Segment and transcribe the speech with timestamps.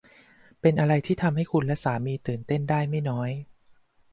[0.61, 3.29] เป็นอะไรที่ทำให้คุณและสามีตื่นเต้นได้ไม่น้อย